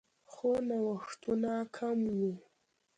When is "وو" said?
2.17-2.33